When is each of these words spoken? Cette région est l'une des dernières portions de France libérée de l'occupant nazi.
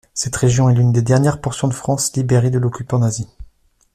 Cette 0.15 0.35
région 0.35 0.67
est 0.67 0.73
l'une 0.73 0.91
des 0.91 1.03
dernières 1.03 1.39
portions 1.41 1.67
de 1.67 1.75
France 1.75 2.15
libérée 2.15 2.49
de 2.49 2.57
l'occupant 2.57 2.97
nazi. 2.97 3.27